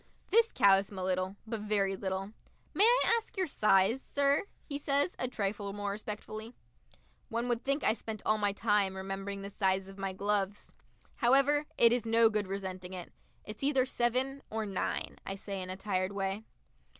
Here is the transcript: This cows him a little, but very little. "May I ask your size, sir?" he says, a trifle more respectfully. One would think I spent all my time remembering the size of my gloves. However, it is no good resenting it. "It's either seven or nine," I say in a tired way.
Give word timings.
This 0.31 0.51
cows 0.51 0.89
him 0.89 0.97
a 0.97 1.03
little, 1.03 1.35
but 1.45 1.59
very 1.59 1.95
little. 1.95 2.31
"May 2.73 2.85
I 2.85 3.13
ask 3.19 3.37
your 3.37 3.45
size, 3.45 4.01
sir?" 4.01 4.45
he 4.65 4.79
says, 4.79 5.13
a 5.19 5.27
trifle 5.27 5.73
more 5.73 5.91
respectfully. 5.91 6.55
One 7.29 7.47
would 7.47 7.63
think 7.63 7.83
I 7.83 7.93
spent 7.93 8.23
all 8.25 8.39
my 8.39 8.51
time 8.51 8.97
remembering 8.97 9.43
the 9.43 9.51
size 9.51 9.87
of 9.87 9.99
my 9.99 10.11
gloves. 10.11 10.73
However, 11.17 11.67
it 11.77 11.93
is 11.93 12.07
no 12.07 12.31
good 12.31 12.47
resenting 12.47 12.93
it. 12.93 13.13
"It's 13.45 13.61
either 13.61 13.85
seven 13.85 14.41
or 14.49 14.65
nine," 14.65 15.19
I 15.23 15.35
say 15.35 15.61
in 15.61 15.69
a 15.69 15.77
tired 15.77 16.13
way. 16.13 16.45